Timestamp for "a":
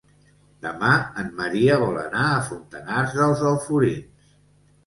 2.31-2.41